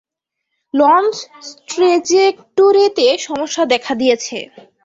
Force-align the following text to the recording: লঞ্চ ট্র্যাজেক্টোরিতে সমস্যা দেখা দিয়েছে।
লঞ্চ 0.73 1.15
ট্র্যাজেক্টোরিতে 1.69 3.07
সমস্যা 3.27 3.63
দেখা 3.73 3.93
দিয়েছে। 3.95 4.37